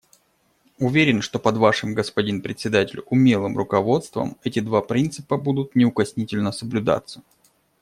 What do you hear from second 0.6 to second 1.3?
Уверен,